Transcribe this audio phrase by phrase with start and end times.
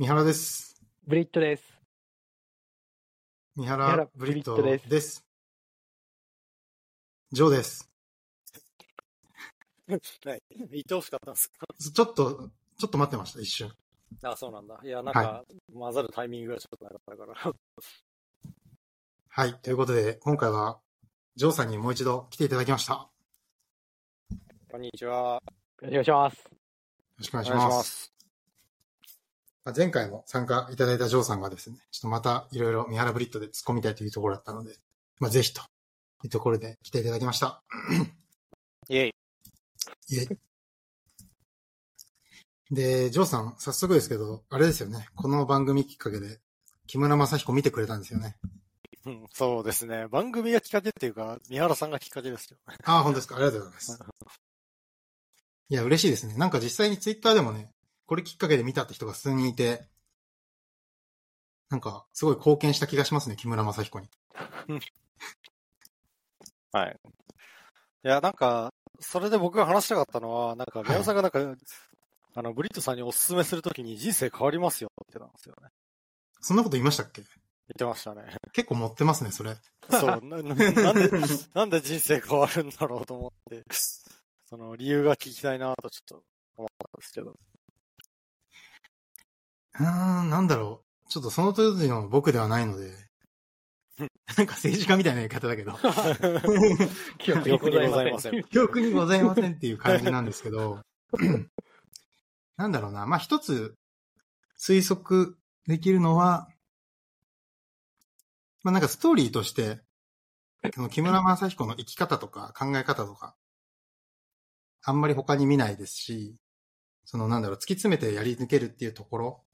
[0.00, 0.80] 三原です。
[1.08, 1.64] ブリットです。
[3.56, 5.24] 三原原ブリットですです。
[7.32, 7.90] ジョーです。
[9.88, 10.00] はい。
[10.70, 11.66] 言ってほしかったんですか？
[11.76, 12.48] ちょっと、
[12.78, 13.72] ちょっと待ってました、一瞬。
[14.22, 14.78] あ、そうなんだ。
[14.84, 17.52] いや、なんか、混ざるタイミングがちょっとなかったから。
[19.30, 19.54] はい。
[19.54, 20.78] ということで、今回は、
[21.34, 22.92] ジョーさんにもう一度来ていただきました。
[22.92, 23.10] よ
[24.70, 25.42] こんにちは。
[25.82, 26.36] お願いします。
[27.18, 28.17] ろしくお願いします。
[29.68, 34.72] まあ前回も参加いただいたジョーさんがですね、ちょっとまたいろいろ三原ブリットで突っ込みたいというところだったので、
[35.20, 35.60] まあ、ぜひと
[36.24, 37.62] いうところで来ていただきました。
[38.88, 39.14] イェイ。
[40.08, 40.38] イェイ
[42.70, 45.06] で、ジョーさん、早速ですけど、あれですよね。
[45.14, 46.40] この番組きっかけで、
[46.86, 48.36] 木村正彦見てくれたんですよね。
[49.04, 50.08] うん、そうですね。
[50.08, 52.56] 番組がきっかけっていうか、三原さんがきっかけですよ。
[52.84, 53.36] ああ、本当ですか。
[53.36, 53.98] ありがとうございます。
[55.68, 56.36] いや、嬉しいですね。
[56.36, 57.70] なんか実際にツイッターでもね、
[58.08, 59.86] これきっかけで見たって人が数人いて、
[61.68, 64.08] なんか、すごい貢献した気がしますね、木村正彦に。
[66.72, 66.98] はい。
[68.04, 71.54] いや、なんか、それで僕が話したかったのは、なんか、三原さんがなんか、
[72.34, 75.68] あの、ブリットさんにおすすめするときに人生変わりますよって言ってたんですよね。
[76.40, 77.20] そんなこと言いましたっけ？
[77.20, 78.34] 言ってましたね。
[78.54, 79.54] 結構持ってますね、それ。
[79.90, 81.10] そう、 な、ななんで、
[81.52, 83.64] なんで人生変わるんだろうと思って、
[84.46, 86.24] その理由が聞きたいなとちょっと
[86.56, 87.38] 思ったんですけど。
[89.80, 91.08] うーん、なんだろう。
[91.08, 92.92] ちょっとその当時の僕ではないので、
[94.36, 95.72] なんか政治家みたいな言い方だけど、
[97.18, 98.44] 記憶にございません。
[98.44, 100.82] 記憶にございませんっていう感じなんですけど、
[102.56, 103.06] なんだろうな。
[103.06, 103.74] まあ、一つ
[104.58, 106.48] 推測できるのは、
[108.62, 109.80] まあ、なんかストーリーとして、
[110.74, 113.36] この木村正彦の生き方とか考え方とか、
[114.82, 116.36] あんまり他に見ないですし、
[117.04, 119.44] そのなんだろう、突き詰めてやり抜けるっていうところ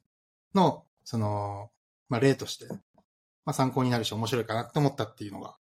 [0.54, 1.70] の、その、
[2.08, 2.66] まあ、例として、
[3.44, 5.56] まあ、参考になるし面白いかなって思ったっていうのが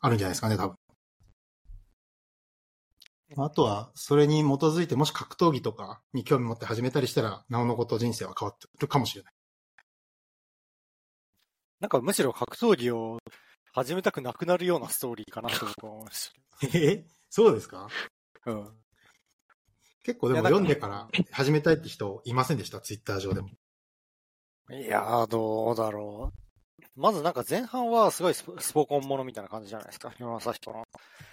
[0.00, 0.76] あるんじゃないですかね、多分。
[3.36, 9.32] あとは、それに基づいて、もし格闘技とかに興味持って始めたりしたら、なおのこと人生は変わってくるかもしれない。
[11.80, 13.18] なんかむしろ格闘技を
[13.72, 16.30] 始めたくなくなるようなストーリーかなと僕は思いまし
[16.74, 17.88] えそうですか？
[18.44, 18.50] た。
[18.52, 18.70] うん。
[20.04, 23.48] 結構でも読んでから始めたいって人いませんでした、ツイッター上でも。
[24.70, 26.42] いやー、どうだろう。
[26.94, 30.10] まずなんか前半はすごいスポコンものみたいな感じじゃないですか。
[30.10, 30.84] 木村正彦の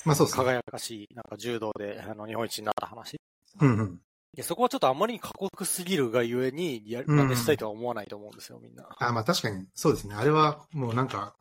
[0.06, 0.46] まあそうですね。
[0.46, 3.20] 輝かしい、なんか柔道であの日本一になった話。
[3.60, 4.02] うんうん。
[4.34, 8.88] でそこはちょっとあんまりに過酷すぎるがゆえに、やうん真似したいとは思わないと思うんですよ、みんな。
[8.98, 10.16] あまあ確かに、そうですね。
[10.16, 11.36] あれはもうなんか、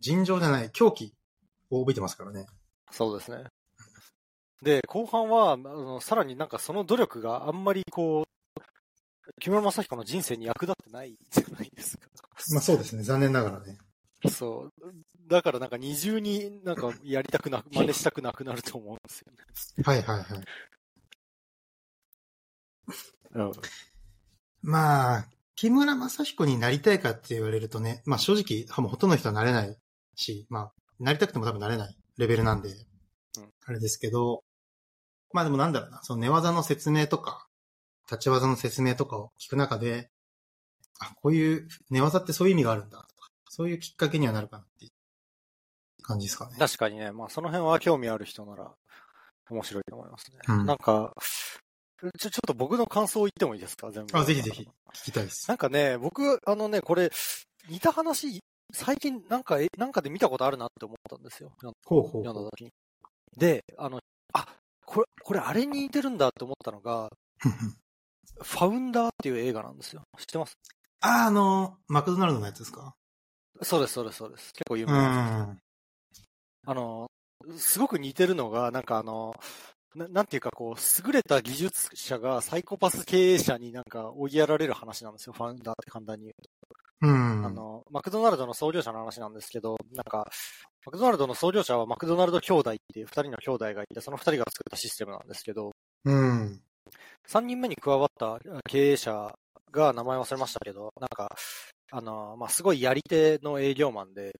[0.00, 1.14] 尋常じゃない、狂気
[1.70, 2.46] を帯びてますからね。
[2.90, 3.44] そうですね。
[4.62, 8.33] で、後半は、あのさらになんかその努力があんまりこう、
[9.40, 12.08] 木村正彦の人生に役立ってないじゃないですか。
[12.52, 13.02] まあそうですね。
[13.02, 13.78] 残念ながらね。
[14.28, 14.72] そう。
[15.28, 19.38] だからなんか二重になんかやりたくな、真似したくなくなると思うんですよね。
[19.84, 20.44] はいはいはい。
[23.34, 23.52] うん。
[24.62, 29.76] まあ、木村正彦になりたいかって言われるとね、まあ正直、もうほとんどの人はなれない
[30.16, 32.76] し、まあ、なりたくても多分なれないレベルなんで、うん
[33.66, 34.44] あれですけど、
[35.32, 37.46] まあでもなんだろうな、その寝技の説明とか、
[38.10, 40.10] 立ち技の説明とかを聞く中で、
[41.00, 46.56] あ、こういう寝技ってそういう意味があるんだとか、そういうきっかけにはなるかなっていう感じですかね。
[46.58, 48.70] 確かにね、まあその辺は興味ある人なら
[49.50, 50.38] 面白いと思いますね。
[50.48, 51.12] うんなんか、
[52.18, 53.90] ちょ、ちょっと僕の感想を言ってもいいですか？
[53.90, 54.18] 全部。
[54.18, 54.62] あ、ぜひぜひ。
[54.94, 55.54] 聞きたいですな。
[55.54, 57.10] んかね、僕、あのね、これ、
[57.68, 58.40] 似た話、
[58.72, 61.52] 最近なんか、えなんかで見たことあるなって思ったんですよ。
[61.84, 62.70] ほうほう読んだ時に。
[63.36, 64.00] で、あの、
[64.34, 64.46] あ、
[64.84, 67.08] これ、これあれに似てるんだって思ったのが、
[68.42, 70.02] ファウンダーっていう映画なんですよ。
[70.18, 70.56] 知ってます？
[71.00, 72.94] あ、あの、マクドナルドのやつですか？
[73.62, 74.52] そうです、そうです、そうです。
[74.52, 75.16] 結構有う名なやつ
[75.52, 75.58] ん。
[76.66, 77.08] あの、
[77.56, 79.34] すごく似てるのが、なんかあの、
[79.94, 85.32] ななんていうかこう、優れた技術者がサイコパス経営者になんか追いやられる話なんですよ。
[85.34, 86.50] ファウンダーって簡単に言うと。
[87.02, 87.46] うん。
[87.46, 90.26] あの、マクドナルドの創業者の話なんですけど、なんか、
[90.86, 95.70] マクドナルドの創業者はマクドナルド兄弟っていう二人の兄弟がいて、その二人が作ったシステムなんですけど、
[96.04, 96.62] うん。
[97.26, 98.38] 三人目に加わった
[98.68, 99.34] 経営者
[99.70, 101.34] が名前忘れましたけど、なんか、
[101.92, 104.32] あの、まあ、すごいやり手の営業マンで、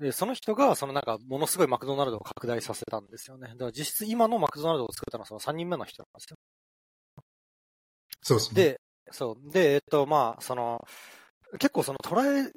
[0.00, 3.48] で、その人が、そのなんか、ものすごいマクドナルドを拡大させたんですよね。
[3.50, 6.36] だから実質今のマクドナルドを作ったのはその3人目の人なんですよ。
[8.22, 8.62] そうですね。
[8.64, 8.80] で、
[9.10, 9.50] そう。
[9.52, 10.80] で、えっと、まあ、その、
[11.58, 12.52] 結構その捉え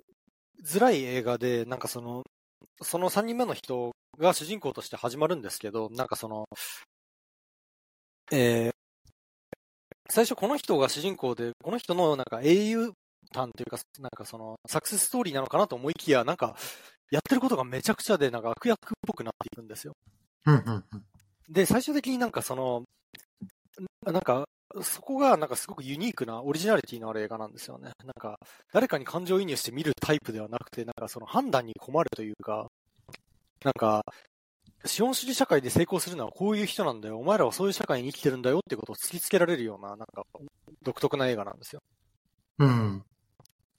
[0.65, 2.23] づらい映画で、なんかその、
[2.81, 6.47] その3人目の人が主人公として始まるんですけど、なんかその、
[8.31, 8.74] えー
[10.09, 12.91] 最初この人が主人公で、この人のなんか英雄
[13.33, 16.55] 譚というか、なんかその、サクセスストーリーなのかなと思いきや、なんか、
[17.11, 19.93] やってることがめちゃくちゃで、なんか悪役っぽくなっていくんですよ。
[21.49, 22.83] で、最終的になんかその、
[24.03, 24.45] なんか、
[24.81, 27.91] そこがなんかすごくユニークなオリジナリティのある映画なんですよね。
[28.03, 28.37] なんか、
[28.73, 32.67] 誰かに感情移入して見るタイプではなくて、なんかその判断に困るというか、
[33.63, 34.03] なんか、
[34.85, 37.17] 資本主義社会で成功するのはこういう人なんだよ。
[37.17, 40.23] お前らはそういう社会に生きてるんだよってことを突きつけられるような、なんか、
[40.83, 41.81] 独特な映画なんですよ。
[42.59, 43.03] うん。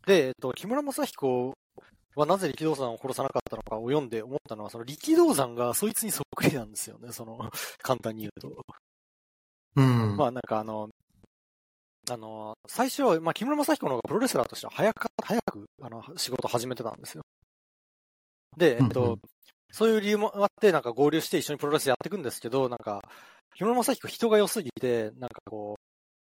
[0.06, 1.54] で、えっと、木村正彦
[2.16, 7.12] はなぜ力道山を殺さなかったのかを読んで思ったのは、その力道山がそいつにそっくりなんですよね。
[7.12, 7.50] その、
[7.82, 8.64] 簡単に言うと。
[9.76, 10.16] うん。
[10.16, 10.88] まあなんかあの、
[12.10, 17.22] あの、最初は、まあ木村正彦の方がプロレスラーとしては早く、早く、あの、仕事を始めてたんですよ。
[18.56, 19.20] で、えっと、うんうん
[19.76, 23.02] そういう理由もあって、なんか合流して一緒にプロレスやっていくんですけど、なんか、
[23.54, 25.76] 木村正彦人が良すぎて、なんかこ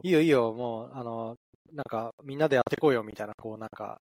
[0.03, 1.37] う、いいよいいよ、もう、あの、
[1.73, 4.01] なんか、みんなでやっていこうよ、みたいな、こう、なんか、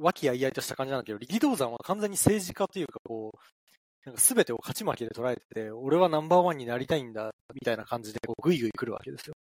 [0.00, 9.34] 和気あいあいとした感じなんだけど、力道山は完全に政治家というか、こう、なんか全てを勝ち負けで捉えてて、俺はナンバーワンになりたいんだ、みたいな感じで、こう、ぐいぐい来るわけですよ。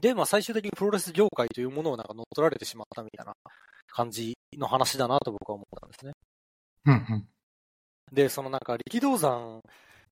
[0.00, 3.34] で、まあ最終的にプロレス業界というものをなんか乗っ取られてしまったみたいな
[3.88, 6.12] 感じの話だなと僕は思ったんですね。
[6.86, 7.28] うんうん。
[8.12, 9.62] で、そのなんか力道山、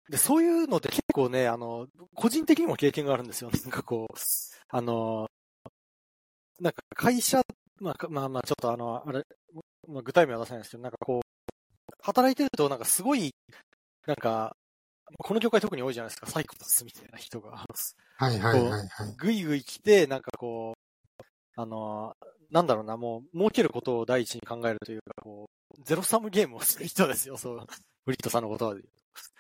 [0.08, 3.50] で、そういうのって結構ね、あの、個人的にも経験があるんですよ。
[3.64, 4.14] なんかこう、
[4.69, 5.29] あの、
[6.61, 7.43] なんか会社、
[7.81, 9.25] まあ、かまあまあ、ちょっとあの、あれ、
[9.87, 11.23] まあ、具体名は出せないですけど、なんかこう、
[12.02, 13.35] 働いてるとなんかすごい、
[14.06, 14.56] なんか、
[15.19, 17.64] この業界特に多いじゃないですか、サイコパスみたいな人が。
[18.17, 19.14] はいはいはいはい。
[19.17, 22.17] ぐいぐい来て、なんかこう、あの、
[22.50, 27.66] なんだろうな、もう、儲けることを第一に考えるというか、こう、ゼロサムゲームをする人ですよ、そう。
[28.04, 28.76] ブリットさんのことは。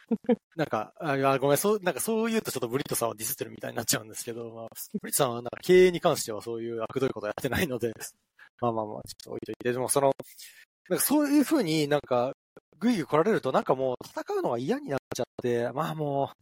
[0.56, 4.68] なんか、あごめん、そう、なんかそう言うとちょっとブリットさんをディスってるみたいになっちゃうんですけど、まあ、
[5.00, 7.92] ブリットさんはなんか経営に関してはそういう悪どいことはやってないので、
[8.60, 10.14] まあまあまあ、ちょっと置いといて、でもその、
[10.88, 12.32] なんかそういう風になんか、
[12.78, 16.32] ぐいぐい来られるとなんかもう戦うのが嫌になっちゃって、まあも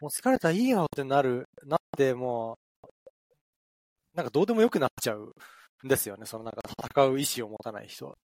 [0.00, 2.88] う、もう疲れたらいいよってなる、なって、もう、
[4.14, 5.32] なんかどうでもよくなっちゃう
[5.84, 6.26] んですよね。
[6.26, 6.60] そのなんか
[6.92, 8.16] 戦う意志を持たない人は。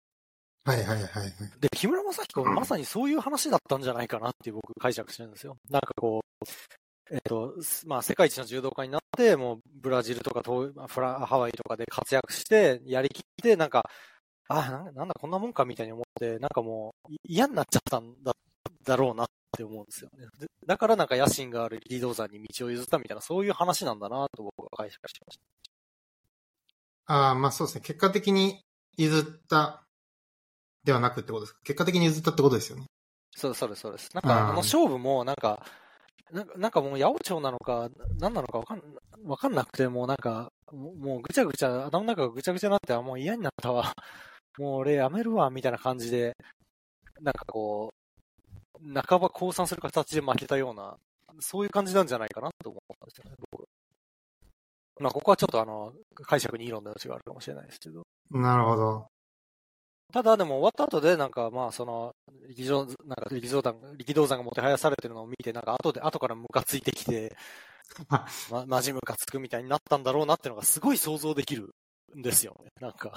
[0.67, 1.33] はいはいはいはい。
[1.61, 5.57] で、木村正彦、まさにそういう話だったんじゃないかなって僕解釈してるんですよ。
[5.71, 13.89] なんかこう、えっ、と、すまあ世界一の柔道家になって、もうブラジルとか東まあフラハワイとかで活躍して、やりきって、なんか、
[14.49, 14.55] あ
[14.85, 18.33] なんなんだこんなもんかみたいに思って、なんかもうい嫌になっちゃったんだ
[18.85, 19.27] だろうなっ
[19.57, 20.27] て思うんですよね。
[20.41, 25.39] でだからなんか野心がある力道山に道を譲ったみたいな、そういう話なんだなと僕は解釈してまし
[27.07, 27.15] た。
[27.15, 27.83] ああ、まあそうですね。
[27.83, 28.65] 結果的に
[28.97, 29.86] 譲った
[30.87, 31.61] ではなくってことですか？
[31.65, 32.85] 結果的に譲ったってことですよね。
[33.37, 34.09] そうそうです、そうです。
[34.15, 35.67] なんか、うんあの勝負も、なんか、
[36.57, 38.83] なんかもう、八百長なのか、何なのかわかん、
[39.25, 43.93] わかんなくて、もうなんか、もうぐちゃぐちゃ、頭の中がぐちゃぐちゃになって、あもう嫌になったわ。
[44.59, 46.35] もう俺やめるわ、みたいな感じで、
[47.21, 47.91] なんかこ
[48.81, 50.97] う、半ば降参する形で負けたような、
[51.41, 53.69] そういう感じなんじゃないかなと思ったんですよね、僕。
[54.99, 55.93] まあ、ここはちょっとあの、
[56.23, 58.03] 解釈にいい論の余地があるかもしれないですけど。
[58.31, 59.07] なるほど。
[60.13, 62.15] ただでも終わった後で、なんかまあその、
[62.49, 67.37] 力道、なんか力道山、力道山がもてはやされてるのを見て、なんか後で、後からムカついてきて、
[68.09, 71.75] あ ま、マジムカつくみたいになったんだろうなっていうのがすごい想像できる
[72.17, 72.71] んですよね。
[72.81, 73.13] なんか。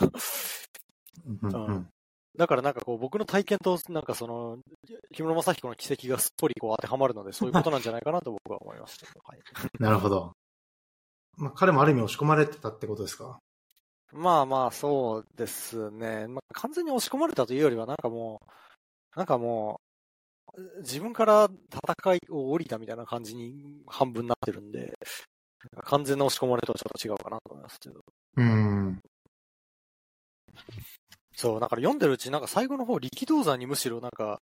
[1.26, 1.90] うん
[2.38, 4.60] だからなんかこう僕の体験となんかその、
[5.14, 9.08] 木村正彦の奇跡がすっぽりこう当てはまるので、そういうことなんじゃないかなと僕は思いました。
[9.24, 9.40] はい、
[9.84, 10.32] なるほど。
[11.38, 13.40] まあ彼もある意味押し込まれてたってことですか？
[14.12, 16.28] まあまあそうですね。
[16.28, 18.42] まあ、完全に押し込まれたというよりはなんかも
[19.16, 19.80] う、なんかも
[20.56, 21.50] う、自分から
[21.96, 24.98] 戦いを降りたみたいな感じに半分なってるんで、
[25.84, 28.02] 完全な押し込まれとはちょっと違うかなと思いますけど。
[28.38, 29.00] うん。
[31.36, 34.42] そう、だから読んでるうちなんか最後の方力道山にむしろなんか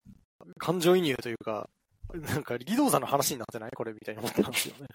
[0.58, 1.68] 感情移入というか、
[2.14, 3.70] なんか力道山の話になってない？
[3.72, 4.86] これみたいに思ってたんですよね。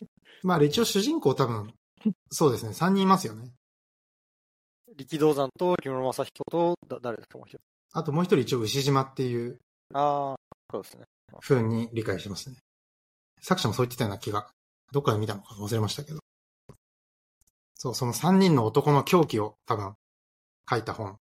[0.42, 1.72] まあ一応主人公多分、
[2.30, 2.72] そうですね。
[2.72, 3.50] 3人いますよね。
[4.98, 7.60] 力道山と木村正彦と、だ誰ですかもう一人。
[7.92, 9.58] あともう一人一応牛島っていう
[9.94, 10.36] ああ、
[10.72, 11.04] そうですね。
[11.40, 12.56] 風に理解してますね。
[13.40, 14.48] 作者もそう言ってたような気が、
[14.92, 16.18] どっかで見たのか忘れましたけど。
[17.76, 19.94] そう、その3人の男の狂気を多分
[20.68, 21.16] 書いた本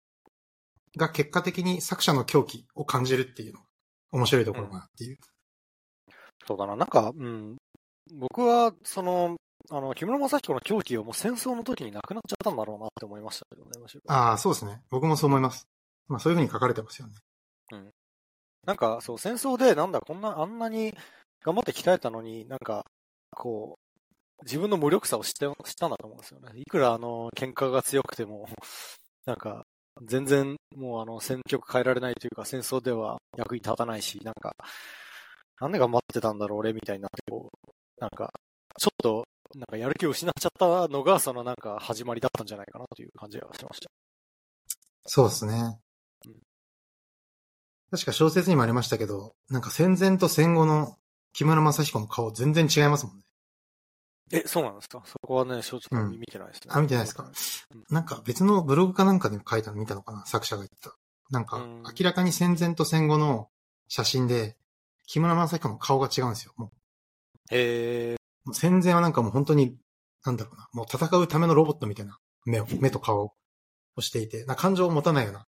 [0.98, 3.66] が結果的に作者の狂気を感じるっていうのが
[4.12, 5.18] 面白いところかなっていう。
[6.48, 7.58] そうだな、なんか、うん。
[8.12, 9.38] 僕は、その、
[9.70, 14.02] あの、木村正彦の狂気をもう戦争の時になくなっちゃったんだろうなって思いましたけどね、むしろ。
[14.08, 14.82] ああ、そうですね。
[14.90, 15.68] 僕もそう思います。
[16.08, 17.16] まあそういう風に書かれてますよね。
[18.66, 20.94] なんか、そう、戦争で、なんだ、こんな、あんなに
[21.42, 22.86] 頑張って鍛えたのに、なんか、
[23.32, 23.78] こ
[24.44, 26.52] 自分の無力さを知って、知ったんだと思うんですよね。
[26.56, 28.48] いくらあの、喧嘩が強くても、
[29.26, 29.66] なんか、
[30.04, 34.54] 全然もうあの、戦局変えられないというか、戦争では役に立たないし、なんか、
[35.60, 38.32] なんで頑張ってたんだろう、俺みたいになって、こう、なんか、
[38.78, 39.26] ちょっと、
[39.56, 43.90] なんかやる気を失っちゃったのが、そのなんか始まりだったんじゃないかなという感じがしました。
[45.06, 45.80] そうですね
[46.26, 46.34] うん。
[47.92, 50.98] 確か小説にもありましたけど、なんか戦前と戦後の
[51.34, 53.22] 木村正彦の顔全然違いますもんね。
[54.32, 55.02] え、そうなんですか？
[55.06, 56.68] そこはね、正直うん見てないですね。
[56.70, 57.32] あ見てないですか？
[57.90, 60.26] なんか別のブログかなんかでも書いたの見たのかな？
[60.26, 60.98] 作者が言った。
[61.30, 63.48] なんかうん明らかに戦前と戦後の
[63.88, 64.58] 写真で、
[65.06, 66.52] 木村正彦の顔が違うんですよ。
[66.58, 66.72] も
[67.52, 68.17] へえう
[68.48, 69.78] もう戦前はなんかもう本当に、
[70.26, 73.34] なんだろうな、もう戦うためのロボットみたいな目を、目と顔
[73.96, 75.46] をしていて、な感情を持たないような、も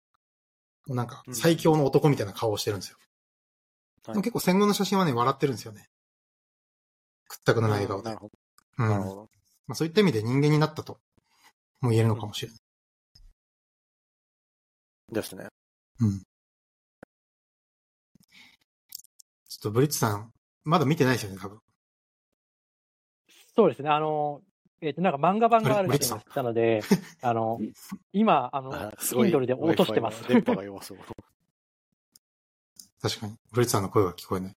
[0.94, 2.98] うなんか最強の男みたいな顔をしてるんですよ。
[2.98, 3.06] はい
[4.06, 5.88] でも結構戦後の写真はね、笑ってるんですよね。
[7.28, 8.18] 屈託のない笑顔でなる。
[8.20, 8.32] ほど。
[8.78, 8.90] うん。
[8.90, 9.30] なるほど。
[9.66, 11.00] まあそういった意味で人間になったと、
[11.82, 12.60] も言えるのかもしれない。
[15.12, 15.48] ですね。
[16.00, 16.20] うん。
[16.20, 20.32] ちょっとブリッツさん、
[20.64, 21.60] まだ見てないですよね、多分。
[23.56, 23.90] そうですね。
[23.90, 24.42] あの、
[24.82, 26.82] えっ、と、なんか漫画版があるっていうのを知ったので、
[27.22, 27.60] あの、
[28.14, 28.72] 今、あの。
[28.72, 30.98] Kindle で落としてます電波が弱そう。
[33.02, 33.36] 確かに。
[33.52, 34.56] ブリッツさんの声が聞こえない。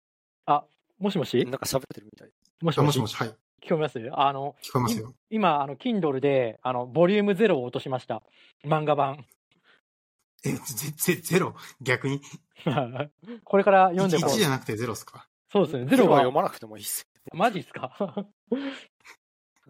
[0.98, 1.44] もしもし？
[1.44, 2.30] なんか喋ってるみたい。
[2.62, 2.86] あ、もしもし？
[2.86, 3.28] もしもし、はい。
[3.62, 4.00] 聞こえます？
[4.14, 5.14] あの、聞こえますよ。
[5.30, 8.24] 今、あの、Kindle で、あの、ボリューム0を落としました。
[8.64, 9.25] 漫画版。
[10.46, 10.60] え、ぜ、
[10.96, 11.54] ぜ、ゼロ？
[11.82, 12.22] 逆に？
[13.44, 14.38] これから 1, 読んでこう。
[14.38, 15.28] じゃなくてゼロっすか？
[15.52, 15.86] そうですね。
[15.88, 17.91] ゼロは読まなくてもいいっすマジっすか？
[18.00, 18.27] よ。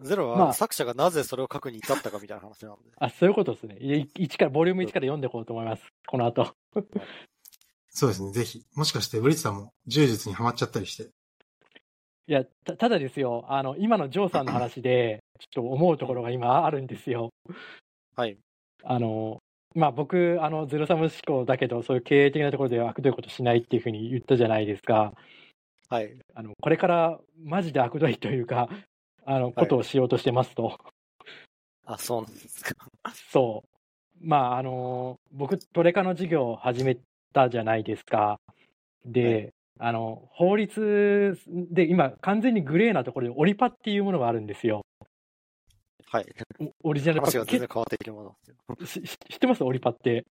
[0.02, 2.90] ゼロまあは作者がなぜそれを書くに至ったかみたいな話なんで。
[2.98, 3.76] あ、そういうことですね。
[3.80, 5.82] い一から、ボリューム1から読んでいこうと思います。
[6.06, 6.54] この後。
[7.88, 8.62] そうですね、ぜひ。
[8.74, 11.04] もしかしてブリッツさんも柔術にハマっちゃったりして。
[12.28, 17.30] いや、たただですよ、あの、今のジョーさんの話で、ちょっと思うところが今あるんですよ。
[18.16, 18.36] はい。
[18.84, 19.38] あの、
[19.74, 25.14] まあ僕、あの、ゼロサム思考だけど、そういう経営的なところでは悪どいことしないっていうふうに言ったじゃないですか。
[25.88, 26.18] はい。
[26.34, 28.68] あの、これからマジで悪どいというか、
[29.24, 30.78] あの、ことをしようとしてますと。
[31.84, 32.74] あ、そうなんですか。
[33.30, 33.68] そう。
[34.20, 36.98] まあ、あの、僕、トレカの授業を始め
[37.32, 38.40] たじゃないですか。
[39.04, 44.82] で、あの、法律で今、完全にグレーなところでオリパっていうものがあるんですよ。
[46.08, 46.26] はい。
[46.82, 48.86] おオリジナルパック話が全然変わっていきます。
[48.86, 49.64] しし知ってます？
[49.64, 50.24] オリパって。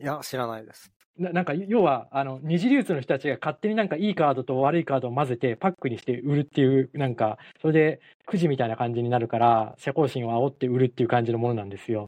[0.00, 0.90] いや、知らないです。
[1.18, 12.06] ななんか、要は、あの、二次流通の人たちが勝手になんかいいカードと悪いカードを混ぜてパックにして売るっていう、なんか、それでくじみたいな感じになるから、社交心を煽って売るっていう感じのものなんですよ。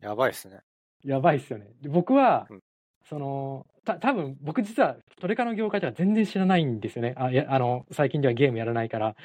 [0.00, 0.60] やばいですね。
[1.04, 1.66] やばいっすよね。
[1.80, 2.60] で僕は、うん
[3.08, 7.14] その、た多分僕実はトレカの業界では全然知らないんですよね。
[7.16, 9.16] あいやあの最近ではゲームやらないから。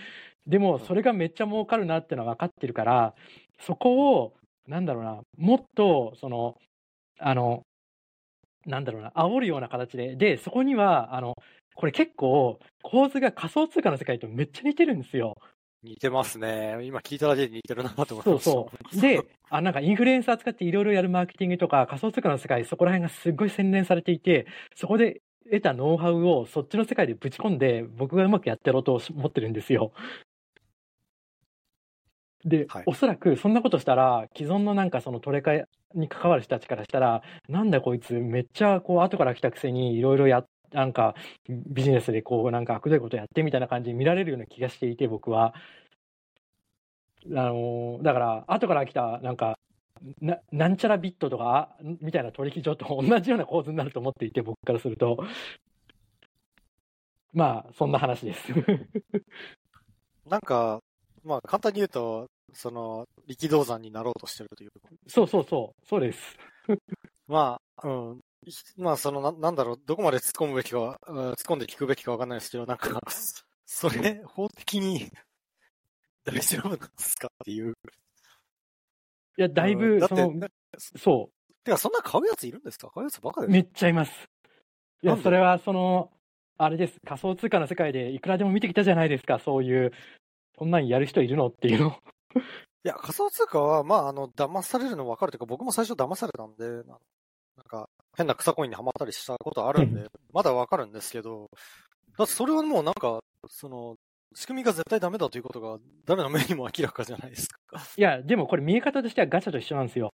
[0.47, 3.13] でも、それがめっちゃ儲かるなってのは分かってるから、
[3.61, 4.33] そこを、
[4.67, 6.57] なんだろうな、もっと、その、
[7.19, 7.63] あの、
[8.65, 11.35] なんだろうな、煽るような形で、で、そこには、あの、
[11.75, 15.35] これ結構、構図が仮想通貨の世界とめっちゃ似てるんですよ。
[15.83, 16.79] 似てますね。
[16.83, 18.39] 今聞いただけで似てるなと思いそう。
[18.39, 19.01] そう。
[19.01, 29.91] で、あなんかインフルエンサー使っていろいろやるマーケティングとか仮想通貨の世界、そこら辺がすっごい洗練されていて、そこで得たノウハウをそっちの世界でぶち込んで、僕がうまくやってやろうと思ってるんですよ。
[32.45, 35.53] で、はいおそらくそんなことしたら、既存のなんかそのトレカ
[35.95, 41.15] に関わる人たちからしたら、なんだこいつめっちゃこう後から来たくせにいろいろやなんか
[41.47, 45.53] ビジネスでこうなんか悪どいことやってみたいな感じに見られるような気がしていて、僕は。
[47.25, 49.57] あのーだから、後から来た、なんか、
[50.21, 55.23] ななんちゃらビットとか、あみたいな取引所と 同じような構図になると思っていて、僕からすると。
[57.31, 58.51] まあ、そんな話です。
[60.29, 60.81] なんか、
[61.23, 64.71] まあ簡単に言うと、その、力道山になろうとしてるという。
[65.07, 66.37] そうそうそう、そうです。
[67.27, 68.19] まあ、うん。
[68.77, 72.99] まあ、その、ななんだろう、どこまで突っ込むべきか、うん突っ込んで聞くべきかわかんないですけど、なんか、
[73.65, 75.09] それ、法的に
[76.25, 77.73] 大丈夫なんですかっていう。
[79.37, 80.47] いや、だいぶ、うんだって、その、な
[80.97, 81.29] そ
[81.63, 82.89] てか、そんな買うやついるんですか？
[82.89, 84.11] 買うやつバカでう、すめっちゃいます。
[85.01, 86.11] いや、それは、その、
[86.57, 86.97] あれです。
[87.05, 89.91] 仮想通貨の世界でいくらでも見てきたじゃないですか、そういう、
[90.57, 91.47] こんなんやる人いるの？
[91.47, 91.97] っていうの。
[92.35, 96.97] いや、仮想通貨は、まあ、あの、騙されるの分かるというか、僕も最初騙されたんで、な
[97.55, 97.87] なんか、
[98.17, 101.49] 変な草コインにはまったりしたことあるんで、まだ分かるんですけど、
[102.17, 103.95] だってそれはもうなんか、その、
[104.35, 107.79] 仕組みが絶対ダメだということが、誰の目にも明らかじゃないですか。
[107.95, 110.11] いや、でもこれ見え方としてはガチャと一緒なんですよ。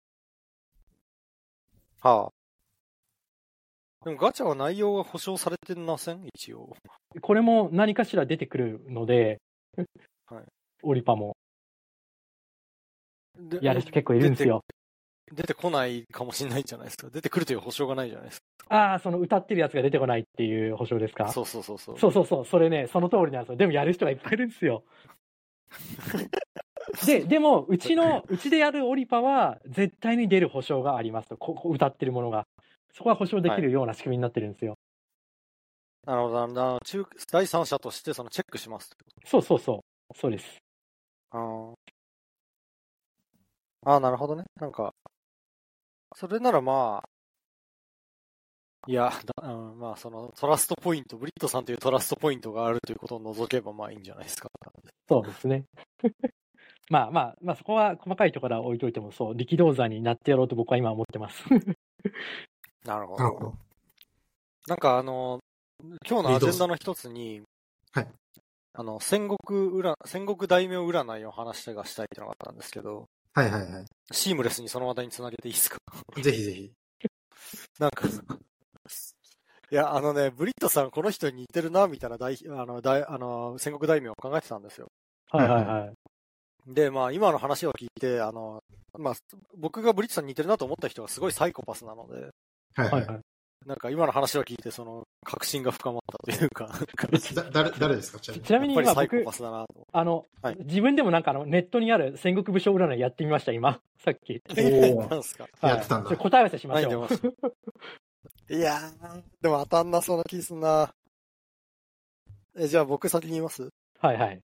[2.00, 4.04] はあ。
[4.04, 6.28] でもガチャは内容が保証されてません？
[6.34, 6.76] 一応。
[7.20, 9.40] これも何かしら出てくるので、
[10.26, 10.44] はい
[10.82, 11.36] オリパも。
[13.38, 14.64] でやる人結構いるんですよ。
[15.32, 15.54] 出て。
[15.54, 17.08] こないかもしれないじゃないですか。
[17.08, 21.24] 出てくるという保証がないじゃないですああ、その歌ってるやつが出てこないっていう保証ですか？
[21.24, 21.32] か。
[21.32, 21.98] そうそうそうそう。
[21.98, 23.56] そうそうそう、それね、その通りなんですよ。
[23.56, 24.84] でもやる人がいっぱいいるんですよ。
[27.06, 31.36] で、でも、うちの、うちでやるオリパは、絶対に出る保証がありますと。
[31.36, 32.46] ここ歌ってるものが。
[32.92, 34.74] そこは保証できるような仕組みになってるんですよ。
[36.06, 38.90] なるほど、なるほ第三者としてそのチェックします
[39.24, 40.16] そうそうそう。
[40.16, 40.58] そうです。
[41.32, 41.74] と。
[43.84, 44.44] あーあー、なるほどね。
[44.60, 44.94] なんか、
[46.16, 47.08] それならまあ、
[48.86, 54.48] いや、だうん、まあ、そのトラストポイント、ブリットさんというトラストポイントがあるということを除けばまあいいんじゃないですか。
[55.08, 55.64] そうですね。
[56.90, 61.44] ま あまあ、まあそこは細かいところは置いといても、そう、力道山になってやろうと僕は今は思ってます。
[62.84, 63.24] なるほど。
[63.24, 63.54] なるほど。
[64.66, 65.40] なんかあの、
[66.06, 67.42] 今日のアジェンダの一つに、
[67.92, 68.08] はい。
[68.74, 69.38] あの、戦国
[69.70, 75.76] 占、戦国大名占いを話がしたいっていうのがあったんですけど、はいはいはシームレスにその話題につなげていいですか？
[76.16, 76.22] い。
[76.22, 76.72] ぜひぜひ。
[77.80, 84.86] なんか、いや、あのね、ブリットさんこの人に似てるな、みたいな大、あの、大、あの、戦国大名を考えてたんですよ。
[85.30, 85.92] はいはいは
[86.68, 86.72] い。
[86.72, 88.62] で、まあ、今の話を聞いて、あの、
[88.96, 89.14] まあ、
[89.56, 92.30] 僕がブリットさんに似てるなと思った人がすごいサイコパスなので、
[92.76, 93.06] はいはいい。
[93.06, 93.20] ははい。
[93.66, 96.68] なんか今の話を聞いて、その、確信が深まったというか、
[97.52, 98.20] 誰、誰ですか？
[98.20, 98.44] ちなみに。
[98.46, 99.24] ちなみに今僕
[99.92, 103.80] あの、はい自分でもなんかあのネットにある戦国武将占いやってみました、今。
[104.04, 104.34] さっき。
[104.34, 104.92] って。
[104.94, 105.48] おー なんすか？
[105.62, 107.08] やってたんだ答え合わせしましょう。
[108.54, 110.94] いやー、でも当たんなそうな気すんな。
[112.56, 113.70] え、じゃあ僕先に言います？
[114.00, 114.40] はいはい。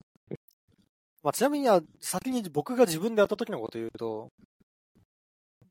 [1.23, 4.29] まあ、ちなみには、先に僕が自分でやった時のこと言うと、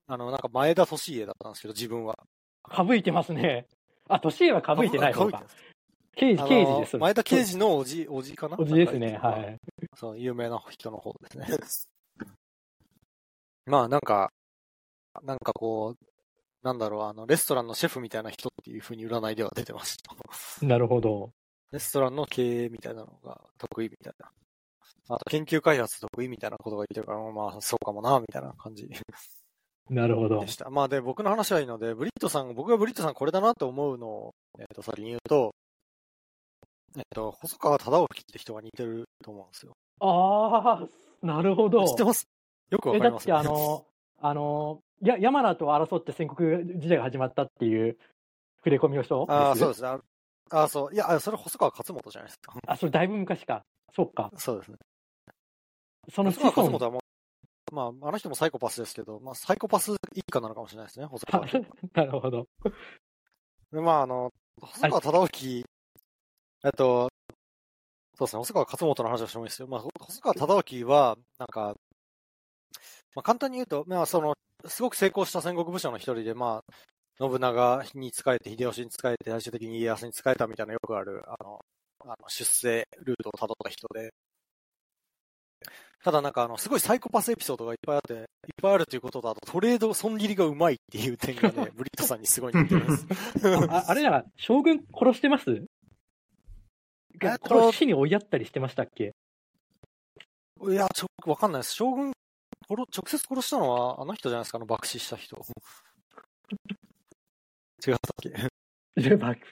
[0.08, 2.18] あの、なんか前田利家だったんですけど、自分は。
[2.70, 3.68] かぶいてますね。
[4.08, 5.44] あ、年はかぶいてない方か
[6.16, 6.98] 刑事、刑事です。
[6.98, 8.58] 前田刑事のおじ、おじかな？
[8.60, 9.18] おじですね。
[9.22, 9.58] はい。
[9.96, 11.48] そう、有名な人の方ですね。
[13.66, 14.32] まあ、なんか、
[15.24, 16.06] なんかこう、
[16.62, 20.16] なんだろう、あの、レストランのシェフみたいな人っていう風に占いでは出てました。
[20.66, 21.32] なるほど。
[21.72, 24.32] レストランの経営みたいなのが得意みたいな。
[25.10, 28.88] あと研究開発得意みたいなことが言ってるから、まあそうかもな、みたいな感じ
[29.90, 30.48] なるほどで。
[30.48, 30.70] した。
[30.70, 35.54] まあで、僕の話はいいので、ブリットさん、僕がブリットさんこれだなと思うのを、えっ、と、先に言うと、
[36.98, 39.74] えっ、と、細川忠興って人が似てると思うんですよ。
[40.00, 41.86] ああ、なるほど。
[41.88, 42.28] 知ってます？
[42.72, 43.86] よくわえ、だってかりますよ、あの、
[44.22, 47.98] あの、や山名と争って戦国時代が始まったっていう
[48.60, 49.90] 触れ込みを人ああ、そうでですね。
[49.90, 50.00] あ
[50.52, 50.94] ああ、そう。
[50.94, 52.54] いや、あそれ細川勝元じゃないですか。
[52.68, 53.64] あ、それだいぶ昔か。
[53.94, 54.32] そうか。
[54.38, 54.78] そうですね。
[56.14, 57.02] その子孫細川勝元はもう、
[57.72, 61.46] まあ、あの人もサイコパスですけど、まあ、サイコパス一家なのかもしれないですね、細川。
[61.94, 62.48] なるほど。
[63.72, 65.66] で、まあ、あの、細川忠興、
[66.64, 67.10] えっと、
[68.18, 69.68] そうですね、細川勝元の話をしてもいいですよ。
[69.68, 71.76] まあ、細川忠興は、なんか、
[73.16, 74.36] まあ、簡単に言うと、まあ、その、
[74.68, 76.74] すごく成功した戦国武将の一人で、まあ、
[77.18, 81.60] 信長に仕えて、秀吉に仕えて、最終的に家康に仕えたみたいなよくある、あの、
[82.00, 84.14] あの出世ルートを辿った人で、
[86.06, 88.22] ただなんかあの、すごいサイコパスエピソードがいっぱいあって、いっ
[88.62, 93.08] ぱいあるということと、あとトレード損切りがうまいっていう点がね、 ブリットさんにすごい似てるんです。
[93.72, 95.50] ああれなら、将軍殺してます？
[95.50, 99.16] えっと殺しに追いやったりしてましたっけ？
[100.62, 101.74] いや、ちょ、わかんないです。
[101.74, 102.14] 将軍、
[102.70, 105.36] 殺直接殺したのは、あの人じゃないですか、あの爆死した人。
[107.88, 108.30] 違ったっけ？
[109.10, 109.48] で、バック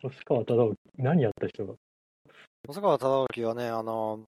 [0.00, 1.74] 星川忠興、何やった人が？
[2.66, 4.24] 細川忠興はね、あの、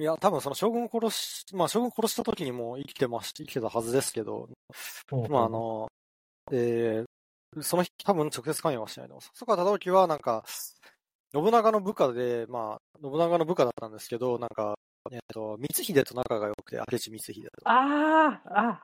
[0.00, 4.48] いや、多分その将軍を殺し、まあ将軍を殺した時にも生きてまし、生きてたはずですけど、
[5.28, 5.88] まああの、
[6.50, 9.28] えー、その日多分直接関与はしないと思う。
[9.34, 10.42] 細川忠興はなんか、
[11.34, 14.74] 信長の部下で、まあ、信長の部下だったんですけど、なんか、
[15.12, 17.48] えっ、と、光秀と仲が良くて、明智光秀と。
[17.68, 18.82] ああ、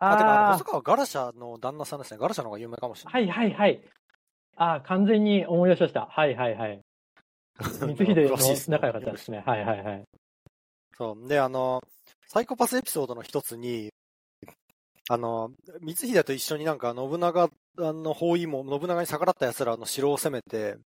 [0.00, 2.18] ああ、てか、あのあ細川ガラシャの旦那さんですね。
[2.18, 3.28] ガラシャの方が有名かもしれあ、ない。
[3.28, 3.80] はいはいはい。
[4.56, 6.06] ああ、完全に思い出しました。
[6.06, 6.80] はいはいはい。
[7.60, 8.36] 光秀の
[8.68, 9.42] 仲良かったですね。
[9.46, 10.04] はいはいはい。
[10.96, 11.28] そう。
[11.28, 11.82] で、あの、
[12.28, 13.92] サイコパスエピソードの一つに、
[15.08, 20.76] あの、光秀と一緒になんか信長の包囲網、信長に逆らった奴らの城を攻めて、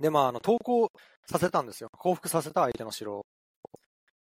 [0.00, 0.90] で、まあ、あの、投降
[1.26, 1.88] させたんですよ。
[1.98, 3.26] 降伏させた相手の城を。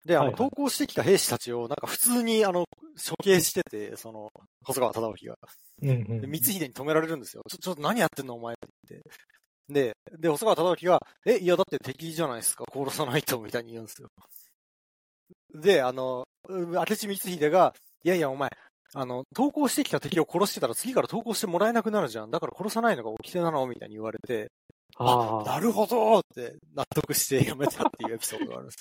[0.05, 4.31] で、あの、はいはい投降してきた兵士たちを、なんか普通に、あの、処刑してて、その、
[4.63, 5.39] 細川忠興が。
[5.83, 7.43] うんうんで、光秀に止められるんですよ。
[7.49, 8.57] ちょ、ちょっと何やってんのお前っ
[8.89, 9.03] て。
[9.69, 12.65] で、で、細川忠興が、え、いや、だって敵じゃないですか。
[12.73, 14.09] 殺さないと、みたいに言うんですよ。
[15.55, 17.75] で、あの、う明智光秀が、
[18.05, 18.51] いやいや、お前、
[18.95, 22.31] あの、投降してきた敵を殺してたら次から投降してもらえなくなるじゃん。
[22.31, 24.53] だから殺さないのが掟なのみたいに言われて、
[24.97, 28.81] あ、あなるほどって納得してやめたっていうエピソードがあるんです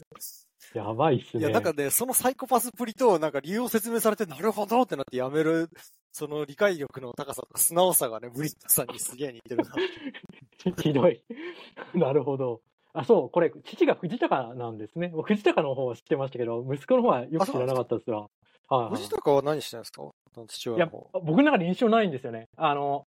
[0.73, 0.83] よ。
[0.83, 1.41] あ、 やばいっすね。
[1.41, 5.69] いや、なんかね、そのサイコパスプリと、なんか理由を説明されて、なるほどってなってやめる、
[6.15, 9.75] その理解力の高さとか素直さがね、ブリットさんにすげえ似てるな。
[10.81, 11.21] ひどい。
[11.93, 12.61] なるほど。
[12.93, 15.09] あ、そう、これ、父が藤高なんですね。
[15.09, 18.21] 僕藤高の方は知ってましたけど、息子の方はよく知らなかったですわ。
[18.21, 20.09] はいはい藤高は何してるんですか？
[20.47, 22.47] 父いや親の方。、僕の中で印象ないんですよね。
[22.55, 23.05] あの、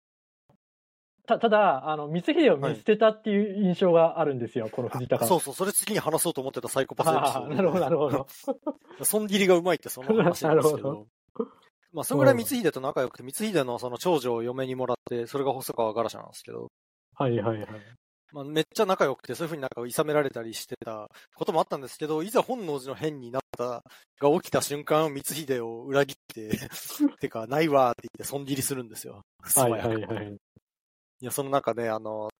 [1.26, 5.26] た、ただ、あの、光秀を見捨てたっていう印象があるんですよ、この藤高。
[5.26, 7.50] そうそう、それ次に話そうと思ってたサイコパスエピソード。
[7.56, 8.26] なるほど、なるほど。
[9.02, 11.06] 損切りがうまいってその話なんですけなるど。
[11.92, 16.68] まあ、それぐらい光秀と仲良くて、光秀のその長女を嫁にもらって、それが細川ガラシャなんですけど、
[17.14, 17.68] はいはいはい。
[18.32, 23.84] まあ、めっちゃ仲良くて、そういうふうになんか諌められたりしてたこともあったんですけど、いざ本能寺の変になった、
[24.18, 26.58] が起きた瞬間、光秀を裏切って、
[27.20, 29.20] てか、ないわーって言って損切りするんですよ。
[29.54, 30.32] はいはいはい。
[30.32, 32.30] いや、その中で、あの、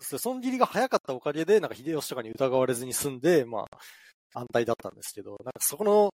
[0.00, 6.14] そ損切りが早かったおかげで、なんか秀吉とかに疑われずに済んで、まあ、安泰だったんですけど、なんかそこの、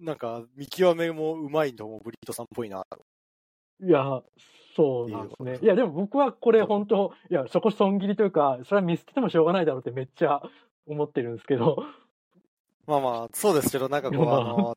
[0.00, 2.84] なんか、見極めもうまいのもブリットさんっぽいな。
[3.82, 4.22] いや、
[4.74, 5.58] そうなんですね。
[5.62, 10.40] いや、でも僕はこれ本当、いや、そこ損切りというか、それは見捨ててもしょうがないだろうってめっちゃ
[10.86, 11.84] 思ってるんですけど。
[12.86, 14.76] まあまあ、そうですけど、なんかこう、まああの、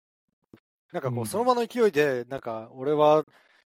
[0.91, 3.23] なんかこうんう、その場の勢いで、なんか、俺は、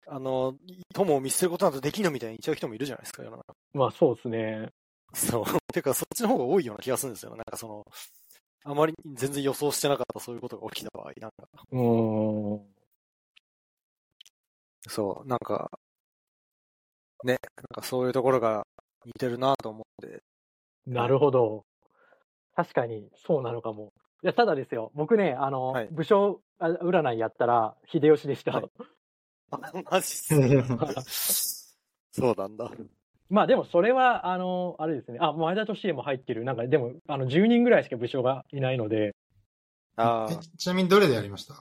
[0.08, 0.56] あの、
[0.94, 3.56] 友を見捨てることなんてできんのみたいに言っちゃう人もいるじゃないですか、世の中。
[3.74, 4.70] まあそうですね。
[5.14, 5.74] そう。
[5.74, 7.32] てか、そっちの方が多いような気がするんですよ。
[7.32, 7.86] なんかその、
[8.68, 12.62] あまり全然予想してなかったそういうことが起きた場合、なんか、うーん。
[14.88, 15.70] そう、なんか、
[17.24, 18.66] ね、なんかそういうところが
[19.06, 20.24] 似てるなと思って、
[20.88, 21.64] なるほど。
[22.56, 23.94] 確かに、そうなのかも。
[24.24, 28.52] いや、ただですよ、僕ね、あの、はい武将あ占いやったら、秀吉でした。
[28.54, 28.72] はい
[29.52, 29.60] あ、
[29.92, 31.78] マジっす。
[32.12, 32.72] そうなんだ。
[33.30, 35.18] まあでもそれは、あの、あれですね。
[35.22, 36.44] あ、前田利家も入ってる。
[36.44, 39.16] なんかでも、あの、10人ぐらいしか武将がいないので、
[39.98, 41.56] あえちなみにどれでやりました？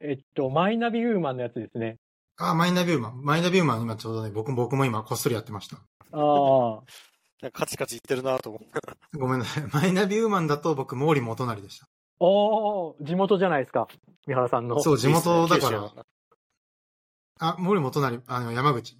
[0.00, 1.98] えっと、マイナビウーマンのやつですね。
[2.38, 3.22] あ、マイナビューマン。
[3.22, 5.76] マイナビューマン今ちょうどね、僕僕も今こっそりやってました。
[5.76, 5.80] あ
[6.12, 6.78] あ。
[6.78, 9.18] あ、カチカチ言ってるなと思って。
[9.18, 9.64] ごめんなさい。
[9.72, 11.86] マイナビューマンだと僕毛利元就でした。
[12.18, 13.86] おー、地元じゃないですか。
[14.26, 14.80] 三原さんの。
[14.80, 15.92] そう、地元だから。
[17.38, 18.96] あ、毛利元就、あの、山口。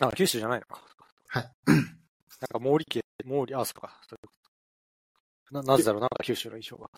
[0.00, 0.82] あ、九州じゃないのか。
[1.28, 1.50] はい。
[1.66, 4.00] なんか毛利家、毛利、あ、そっか。
[4.08, 4.32] そういうこ
[5.50, 6.88] とな、なぜだろうなんか九州の衣装が。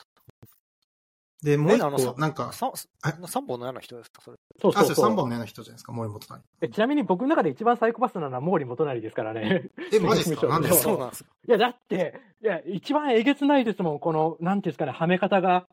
[1.42, 4.36] で、もう一あのさ個、なんか、三本の矢の人ですかそれ。
[4.36, 6.40] あ、そう、そうそうそう三本の矢の人じゃないですか、毛利元就。
[6.62, 9.68] えちなみに僕の中で一番サイコパスなのは毛利元就ですからね。
[9.92, 10.46] え、マジっすか？
[10.48, 11.30] なんでそうなんですか。
[11.46, 13.98] いや、だって、いや、一番えげつないですもん。
[13.98, 15.66] この、なんていうんですかね、はめ方が。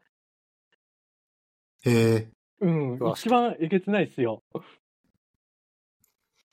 [1.85, 2.29] へえ。
[2.59, 4.43] うん、一番えげつないですよ。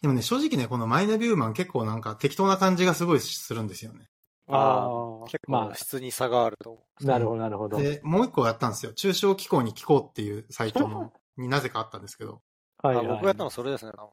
[0.01, 4.09] でもね、正直ね、このマイナビューマン結構なんか適当な感じがすごいするんですよね。
[4.47, 4.89] あ
[5.23, 7.79] あ、結ま構質に差があるとなるほど、なるほど。
[7.79, 8.93] で、もう一個やったんですよ。
[8.93, 12.41] 中小機構に聞こうっていうサイトの、 になぜかあったんですけど。
[12.79, 12.99] はう。
[12.99, 13.93] あい、僕がやったのはそれですね。
[13.93, 14.13] こ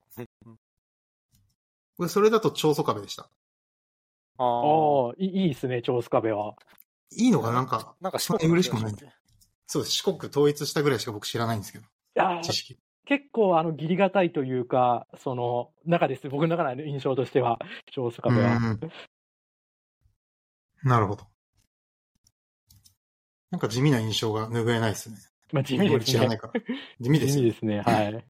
[2.00, 3.30] れ それだと長宗壁でした。
[4.38, 5.10] あああ。
[5.12, 6.56] あ、いいいいですね、長須壁は。
[7.16, 7.54] いいのかな？
[7.54, 8.96] なんか、なんか四国嬉しくもない
[9.68, 9.96] そうです。
[9.96, 11.86] 四国統一したぐらいしか僕知らないんですけど。
[11.86, 12.78] いやー知識。
[13.06, 16.28] 結構、あの、義理がたいというか、その、中です。
[16.30, 17.60] 僕の中の印象としては、
[17.92, 18.58] 長須う壁は。
[18.58, 18.80] ん。
[20.84, 21.26] なるほど。
[23.52, 25.18] なんか地味な印象が拭えないですね。
[25.52, 26.28] まあ、地味ですね。
[27.00, 27.42] 地味ですよ。
[27.42, 28.26] 地味ですね、はい。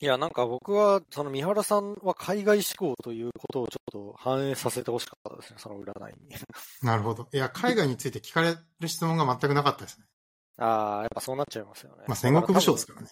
[0.00, 6.34] いや、なんか僕は、その三原さんは海外志向ということをちょっと反映させてほしかったですね、その占いに。
[6.82, 7.28] なるほど。
[7.32, 10.04] いや、海外について聞かれる質問が全くなかったですね。
[10.56, 12.04] ああ、やっぱそうなっちゃいますよね。
[12.06, 13.08] まあ、戦国武将ですからね。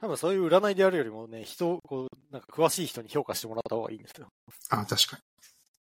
[0.00, 4.28] 多分そういう占いでやるよりもね、人を、こう、なんか詳しい人に評価してもらった方がいいんですよ。
[4.70, 5.22] あ、確かに。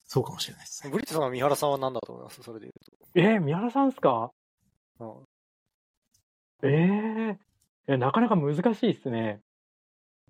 [0.05, 0.91] そうかもしれないですね。
[0.91, 2.41] ブリットさんは三原さんは何だと思います？
[2.41, 2.69] それで
[3.13, 4.31] 言えー、三原さんっすか？
[4.95, 5.23] うと。
[6.63, 7.37] ええ
[7.93, 9.41] え、なかなか難しいっすね。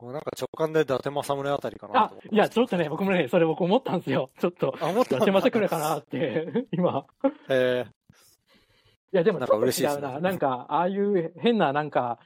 [0.01, 0.13] うん。
[0.13, 4.31] なんか直感で伊達政宗あたりかなあいや、ちょっとね、僕もね、それ僕思ったんですよ。
[4.39, 7.05] ちょっと、あ、思っ伊達政くるかなって、今。
[7.47, 7.85] え
[9.13, 10.19] いや、でもなんか嬉しいですねな。
[10.19, 12.19] なんか、ああいう変な、なんか、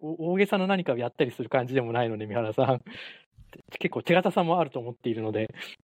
[0.00, 2.82] お大げさな何かをやったりする感じでもないので、三原さん。
[3.78, 5.46] 結構手堅さもあると思っているので、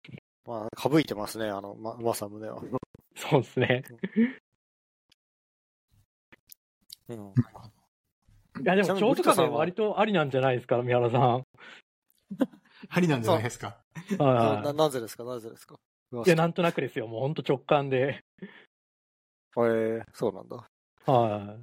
[0.08, 2.62] ー、まあ、かぶいてますね、あの、ま、政宗は。
[3.16, 3.82] そうですね。
[7.08, 7.16] うん。
[7.16, 9.48] いや、でも、ちなみに長森田さんは？
[9.48, 11.44] とかね、割とありなんじゃないですか、三原さん。
[12.88, 13.78] ありなんじゃないですか？
[14.18, 15.24] はな、なぜですか？
[15.24, 15.74] なぜですか？
[16.12, 16.16] い。
[16.24, 17.08] いや、なんとなくですよ。
[17.08, 18.22] もう本当直感で。
[19.64, 20.56] えー、そうなんだ。
[21.06, 21.56] は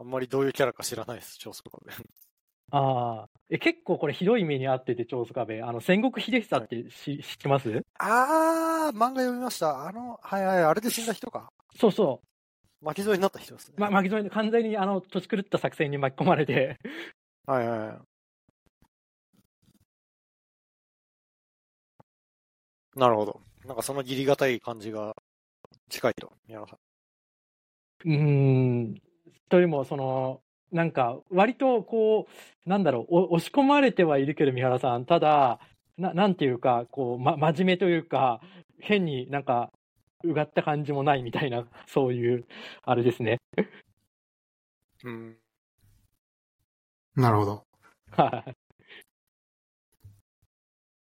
[0.00, 1.92] あんまりどういうキャラか知らないです、超速で。
[2.70, 3.28] ああ。
[3.50, 5.64] え、結構これひどい目に遭ってて、長宗我部。
[5.64, 7.82] あの、戦国秀久ってし、知ってます？
[7.98, 9.86] あー、漫画読みました。
[9.86, 11.50] あの、はいはい、あれで死んだ人か。
[11.76, 12.20] そうそ
[12.80, 13.74] 巻き添えになった人ですね。
[13.78, 13.80] う。
[13.80, 16.78] ま、巻き添えで完全にあの、土地狂った作戦に巻き込まれて、
[17.46, 17.98] はいはいはい。
[22.98, 23.40] なるほど。
[23.64, 25.14] なんかその義理がたい感じが
[25.88, 26.78] 近いと、宮野さん。
[28.04, 28.94] うーん。
[29.48, 30.40] というも、その、
[30.72, 32.26] なんか、割とこ
[32.66, 35.04] う、なんだろう、お押し込まれてはいるけど、三原さん。
[35.06, 35.58] ただ、
[35.96, 38.40] ななんていうか、こう、ま、真面目というか、
[38.80, 39.72] 変になんか、
[40.24, 42.46] うがった感じもないみたいな、そういう、
[42.82, 43.38] あれですね。
[45.04, 45.38] うん。
[47.16, 47.64] なるほど。
[48.12, 48.54] はい。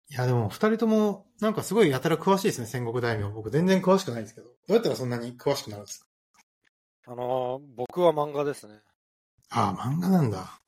[0.08, 3.30] いや、でも、二人とも、なんかすごいやたら詳しいですね、戦国大名。
[3.30, 4.48] 僕全然詳しくないんですけど。
[4.48, 6.06] どうやったらそんなに詳しくなるんですか？
[7.08, 8.82] あのー僕は漫画ですね。
[9.50, 10.60] ああ、漫画なんだ。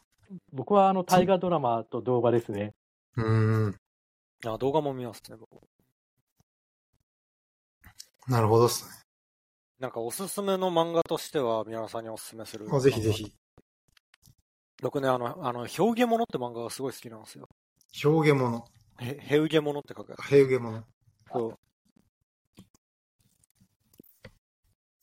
[0.51, 2.73] 僕はあの、大河ドラマと動画ですね。
[3.17, 3.75] うーん。
[4.45, 5.61] あ動画も見ますね、僕。
[8.27, 8.91] なるほどっすね。
[9.79, 12.67] なんかおすすめの漫画としては、宮野さんにおすすめする。
[12.73, 13.11] あぜひぜ。
[13.11, 13.33] ひ。
[14.81, 17.47] 僕ね、あの、あの、表現物って漫画がすごい好きなんですよ。
[18.03, 18.63] 表現物。
[18.99, 20.25] へ、へうげ物って書くやつ。
[20.27, 20.83] 平下物。
[21.31, 21.55] そう。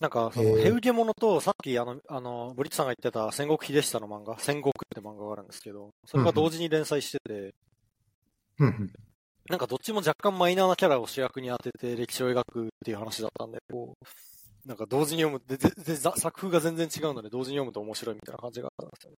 [0.00, 7.54] なんか、その、へーへうげ物と、さっきあの、あの、ブリッツさんが言ってた戦国秀久の漫画、戦国って漫画があるんですけど、それが同時に連載してて、
[8.58, 8.92] うんうん。
[9.48, 19.16] なんかどっちも若干マイナーなキャラを主役に当てて歴史を描くっていう話だったんで、こう、なんか同時に読む、で、で、でざ作風が全然違うので同時に読むと面白いみたいな感じがあったんですよね。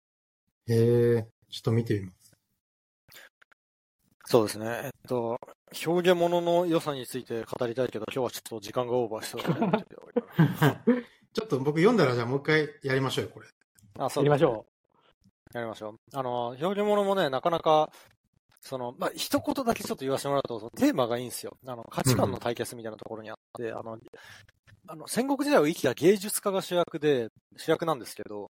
[0.67, 2.31] へえ、ちょっと見てみます。
[4.25, 4.65] そうですね。
[4.85, 5.37] えっと、
[5.85, 9.85] 表現物の良さについて語りたいけど、今日はちょっと時間がオーバーしそうだね。
[11.33, 13.47] ちょっと僕読んだらじゃあもう一回やりましょうよ、これ。
[13.97, 14.65] あ、そうやりましょ
[15.53, 15.99] やりましょう。
[16.13, 17.89] あの、表現物もね、なかなか、
[18.61, 21.57] その、まあ、一言だけちょっと言わせてもらうと、そのテーマがいいんですよ。
[21.65, 23.97] あの、価値観の対決みたいなところにあって、あの、
[24.87, 28.51] あの、戦国時代を生きた芸術家が主役で、主役なんですけど、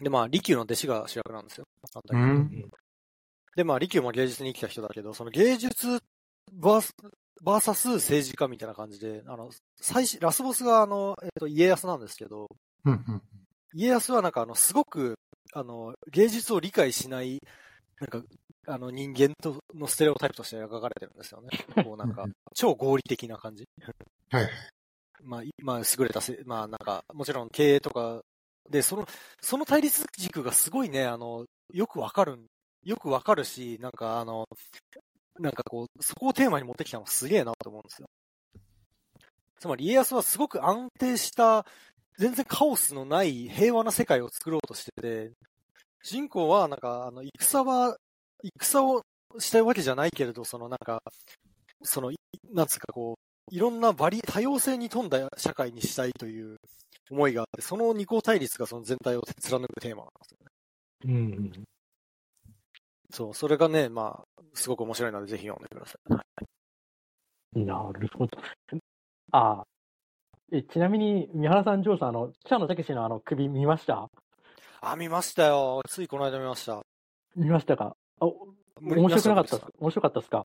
[0.00, 1.66] で、まあ、利休の弟子が主役なんですよ。
[1.94, 2.70] あったうりん。
[3.56, 6.00] で、まあ、利休も芸術に生きた人だけど、その芸術
[6.52, 6.94] バース、
[7.42, 12.48] バーサス政治家みたいな感じで、あの、最初、ラスボスがあの、えっと、家康なんですけど、
[12.84, 13.22] うんうん。
[13.74, 15.16] 家康はなんかあの、すごく、
[15.52, 17.40] あの、芸術を理解しない、
[17.98, 18.22] なんか、
[18.68, 21.48] あの、人間と、のステレオタイプとして描かれてるんですよね。
[21.88, 23.64] こうなんかうん、超合理的な感じ。
[24.30, 24.52] はいはい。
[25.22, 28.20] まあ、いまあ、優れたせ、まあなんか、もちろん経営とか、
[28.68, 29.06] で、その、
[29.40, 32.46] その対立軸がすごいね、あの、よくわかるん、
[32.86, 34.46] よくわかるし、なんかあの、
[35.40, 38.08] なんかこう、そこをテーマに持ってきたのすげえなと思うんですよ。
[39.58, 41.66] つまり家康はすごく安定した、
[42.16, 45.32] 全然カオスのない平和な世界を作ろうとしてて、
[46.04, 47.96] 人公はなんか、あの、戦は、
[48.60, 49.02] 戦を
[49.40, 51.02] したいわけじゃないけれど、そのなんか、
[51.82, 52.12] その、
[52.54, 56.58] なんつうかこう、いろんなバリ、多様性に富んだ社会にしたいという
[57.10, 60.46] 思いがあって、その二項対立がその全体を貫くテーマなんですよね。
[61.04, 61.08] う。
[61.08, 61.12] う
[61.62, 61.75] ん。
[63.12, 65.98] そう、それがね、まあ、すごく面白いので、ぜひ読んでくださ
[67.54, 67.64] い。
[67.64, 68.38] なるほど。
[69.32, 69.66] ああ。
[70.52, 74.08] え、ちなみに、三原さん、ジョーさん、あの、北野武のあの首見ました？
[74.80, 75.82] あ、見ましたよ。
[75.88, 76.82] ついこの間見ました。
[77.34, 77.96] 見ましたか？
[78.20, 78.26] あ、
[78.80, 79.70] 面白くなかったっすか？
[79.78, 80.46] 面白かったっすか？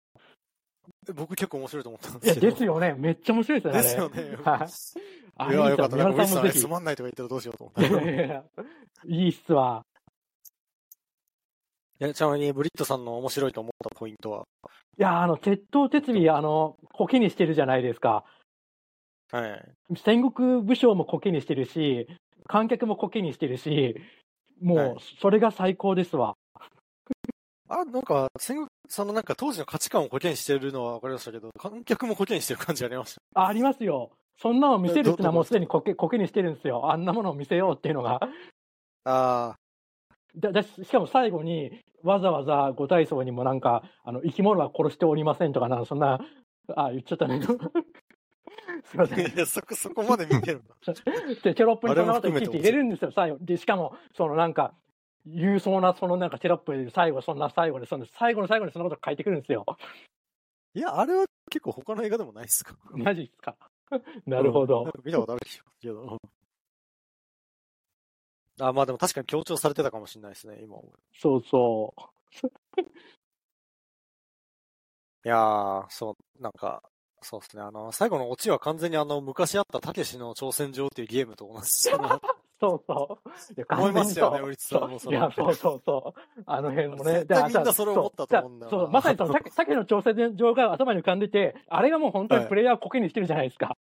[1.06, 2.50] た僕結構面白いと思ったんいや、ですけど。
[2.52, 2.94] ですよね。
[2.98, 3.82] めっちゃ面白いですよね。
[3.82, 4.36] ですよね。
[4.44, 4.68] はい。
[5.38, 5.96] あいや、よかった。
[5.96, 6.60] なんか、ウィスさんね、三原さんもぜひ。
[6.60, 7.96] つまんないとか言ったらどうしようと思っいた。
[7.96, 8.44] や いやいや
[9.06, 9.84] いいっすわ。
[12.00, 14.44] えちなみに、ブリットさんの面白いと思ったポイントは、
[14.98, 18.24] いや、あの、鉄頭鉄尾、あの、コケにしてるじゃないですか。
[19.32, 19.72] はい。
[19.96, 22.06] 戦国武将もコケにしてるし、
[22.46, 23.96] 観客もコケにしてるし、
[24.61, 26.35] もうはい、それが最高ですわ。
[27.68, 33.40] あ、なんか、戦国、そのなんか当時の価値観をコケにしてるのは分かりましたけど、観客もコケにしてる感じありました？
[33.40, 34.12] あありますよ。
[34.40, 36.92] そんなの見せるってのはどもうすでにコケコケにしてるんですよ。
[36.92, 38.20] あんなものを見せようっていうのが。
[39.04, 39.56] あ
[40.37, 41.70] だだししかも最後に、
[42.03, 46.20] わざわざ五体操にもなんか、あの生き物は殺しておりませんとか、なんかそんな、
[46.77, 47.40] あ言っちゃったね。
[48.85, 49.07] すいまあ。
[49.07, 49.27] せん。
[49.27, 50.75] いや、そこ、そこまで見てるんだ。
[51.42, 53.38] で、テロップにそんなことあれも含めていちいち入れるんですよ、最後。
[53.40, 54.75] で、しかも、そのなんか、
[55.25, 59.64] 言うそうな、そのなんかテロップで最後、そんな最後で、その最後の最後にそんなこと書いてくるんですよ。
[60.75, 62.77] いや、あれは結構他の映画でもないっすか？
[62.92, 63.57] マジっすか？
[64.27, 66.18] なるほどうん見たことあるでしょけど。
[68.60, 70.98] あ、まあでも確かに強調されてたかもしれないですね、今思う。
[71.18, 72.00] そうそう。
[75.24, 76.82] いやー、そう、なんか、
[77.20, 77.62] そうですね。
[77.62, 82.20] あの、最後のオチは完全にあの、昔あったたけしの挑戦状っていうゲームと同じだな。
[82.58, 83.54] そうそう。
[83.54, 86.42] いや思いますよねウリツさんもそれいや、そうそうそう。
[86.46, 87.12] あの辺もね。
[87.12, 93.76] 絶対みんなそれ思ったと思うんだそうそう、まさにその、さ さっきの調整上が頭に浮かんでて、あれがもう本当にプレイヤーをコケにしてるじゃないですか。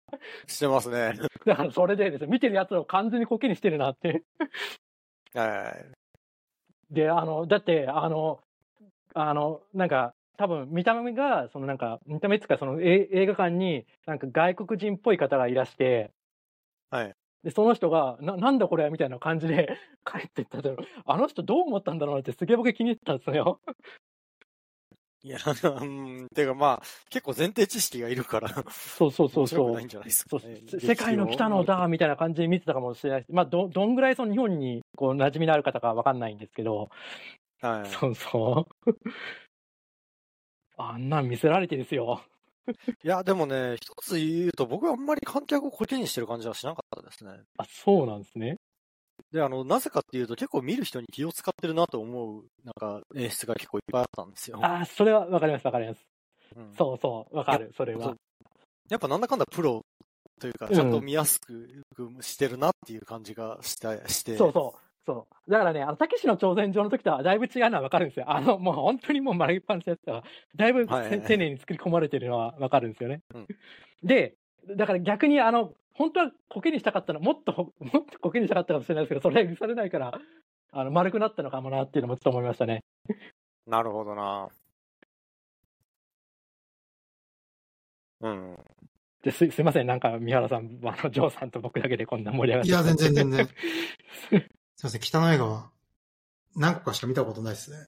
[0.47, 1.13] してますね。
[1.45, 4.23] だからそれでですね、見てるやつを完全にコケにしてるなって。
[5.33, 5.75] は
[6.89, 6.93] い。
[6.93, 8.39] で、あの、だって、あの、
[9.13, 16.11] あの、なんか、多分見た目が、そのなんか、見た目っていうか、そのえ映画館に、なんか外国人っぽい方がいらして、
[16.89, 17.15] はい。
[17.43, 18.89] で、その人が、な、なんだこれ？
[18.89, 20.75] みたいな感じで 帰っていったと。
[21.05, 22.15] あの人どう思ったんだろう？
[22.15, 23.59] なってすげえ僕気に入ってたんですよ。
[25.23, 25.37] いや、
[25.79, 29.87] うん、てかまあ、結構前提知識がいるから、そうそうそうそうないん。
[29.87, 30.61] じゃないですかね。
[30.67, 36.89] せ世界の北野だみたいな感じで見てたかもしれないし、まあ、ど、どんぐらいその日本にこう馴染みのある方かわかんないんですけど、
[37.61, 37.89] はい。
[37.89, 38.91] そうそう。
[40.77, 42.23] あんなん見せられてですよ。
[43.03, 47.31] いや、でもね、一つ言うと、僕はあんまり観客をコケにしてる感じはしなかったですね。
[47.57, 48.57] あ、そうなんですね。
[49.31, 54.59] で、あの、なぜかっていうと、結構見る人に気を使ってるなと思う、なんか、演出が結構いっぱいあったんですよ。
[54.61, 56.05] あ、それはわかりますわかります。
[56.55, 58.15] うんそうそう、わかる、それは。
[58.89, 59.81] やっぱなんだかんだプロ
[60.39, 61.67] というか、うんちゃんと見やすく
[62.21, 64.37] してるなっていう感じがした、して。
[64.37, 64.90] そうそう。
[65.05, 65.51] そう。
[65.51, 68.25] だからね、あの、たけしの挑戦状の時とはだいぶ違うのはわかるんですよ。
[68.29, 70.23] あの、もう本当にもう丸いっぱなやつが、
[70.55, 73.21] だいぶせ、はい丁寧に作り込まれてるのはわかるんですよね。
[73.33, 73.47] うん
[74.03, 74.35] で、
[74.75, 80.19] だから逆にあの、本当はコケにしたかったの、もっと、もっとコケにしたかったかもしれないですけど、それは許されないから、
[80.71, 82.83] あの、丸くなったのかもなっていうのもちょっと思いましたね。
[83.67, 84.49] なるほどな。
[88.21, 88.57] うん。
[89.23, 89.87] です、すいません。
[89.87, 92.69] なんか、三原さん、あの、ジョーさんと僕だけでこんな盛り上がって。
[92.69, 93.49] いや、全然全然。
[94.81, 95.69] すいません、北の映画は
[96.55, 97.85] 何個かしか見たことないですね。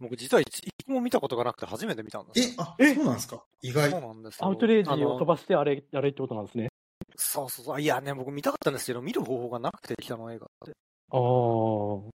[0.00, 2.54] 僕実は一一個も見たことがなくて初めて見たんですよ。
[2.80, 3.44] え、あ、そうなんですか？
[3.62, 4.00] 意外そう。
[4.00, 4.46] なんですよ。
[4.46, 6.70] アウトレイジを飛ばしてあれ、あれってことなんですね。
[7.14, 7.80] そうそうそう。
[7.80, 10.72] いやね、僕見たかったんですけど、見る方法がなくて、北の映画って。
[11.12, 12.10] ああ。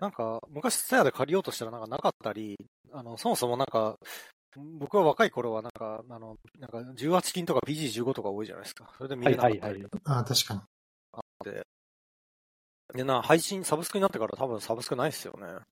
[0.00, 2.56] なんか、昔、ツヤで借りようとしたらなんかなかったり、
[2.92, 3.96] あの、そもそもなんか、
[4.56, 8.90] 僕は若い頃はなんか、あの、なんか18金とか PG15 とか多いじゃないですか。
[8.96, 10.60] それで見れなかったりとかあ、確かに。
[11.44, 11.66] あって。
[12.94, 15.42] で、な、配信、サブスクになってから多分サブスクないっすよね。
[15.46, 15.62] なんか、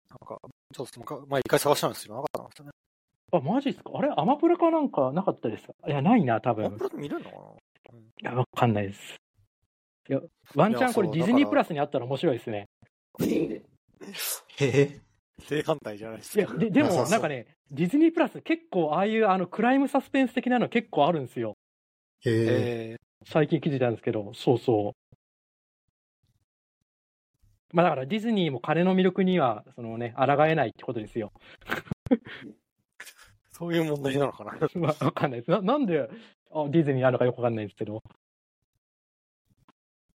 [0.75, 2.71] ちょっともう一回、まあ一回探したんですけど、なかったんですよね。
[3.33, 3.91] あ、マジですか？
[3.95, 5.75] あれアマプラかなんかなかったですか？
[5.87, 6.67] いや、ないな、多分。
[6.67, 7.43] アップロで見れるのかな？
[7.99, 9.17] いや、わかんないです。
[10.09, 10.21] いや、
[10.55, 12.67] ワンチャンこれディズニープラスにあったら面白いですね。
[13.23, 13.63] へ
[14.59, 15.01] へ。
[15.41, 16.41] 正反対じゃないですか。
[16.41, 21.57] いや、で、でもなんかね、ディズニープラス結構ああいうあのクライムサスペンス的なの結構あるんですよ。
[22.25, 22.97] へえ。
[22.97, 22.97] え
[23.27, 24.93] 最近気づいたんですけど、そうそう。
[27.75, 31.33] まあだからディズニーも金の魅力には、そのね、抗えないってことですよ。
[32.09, 32.21] ー、
[33.51, 34.53] そういう問題なのかな？
[34.81, 35.51] わわかんないです。
[35.51, 36.09] ななんで
[36.53, 38.01] あディズニーあるのかよくわかんないですけど。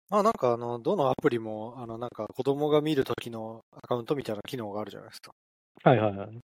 [0.09, 5.33] あ、なんかあの、どのアプリも、あの、なんか子供が見るときのアカウントみたいな機能があるじゃないですか。
[5.83, 6.39] はいはいはい。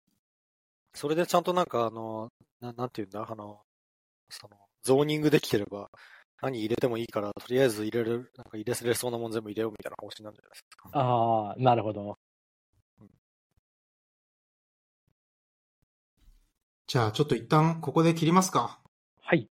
[0.94, 2.30] それでちゃんとなんかあの、
[2.62, 3.62] ななんていうんだ、あの、
[4.30, 5.90] その、ゾーニングできてれば、
[6.42, 10.90] 何入れてもいいから、とりあえず入れる、なんか入れれそうなもん全部入れようみたいな方針なんじゃないですか。
[10.94, 12.18] ああ、なるほど。
[16.88, 18.80] じゃあ、ちょっと一旦ここで切りますか。
[19.22, 19.48] はい。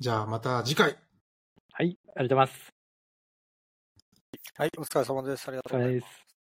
[0.00, 0.96] じゃあ、また次回。
[1.72, 1.82] はい。
[1.82, 2.72] ありがとうございます。
[4.56, 5.46] はい、お疲れ様です。
[5.48, 6.29] ありがとうございます。